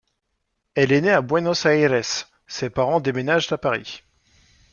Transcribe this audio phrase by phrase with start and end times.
[0.73, 2.01] Elle est née à Buenos Aires,
[2.47, 4.01] ses parents déménagent à Paris.